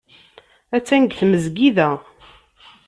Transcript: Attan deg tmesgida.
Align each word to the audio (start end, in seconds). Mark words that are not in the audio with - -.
Attan 0.77 1.01
deg 1.03 1.11
tmesgida. 1.19 1.89